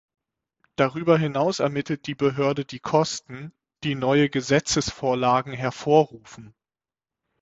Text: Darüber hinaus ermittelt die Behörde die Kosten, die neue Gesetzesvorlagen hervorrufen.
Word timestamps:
Darüber 0.77 1.15
hinaus 1.19 1.59
ermittelt 1.59 2.07
die 2.07 2.15
Behörde 2.15 2.65
die 2.65 2.79
Kosten, 2.79 3.53
die 3.83 3.93
neue 3.93 4.29
Gesetzesvorlagen 4.31 5.53
hervorrufen. 5.53 6.55